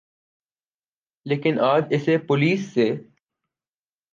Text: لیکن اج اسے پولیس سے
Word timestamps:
لیکن 1.25 1.59
اج 1.63 1.83
اسے 1.89 2.17
پولیس 2.27 2.73
سے 2.73 2.87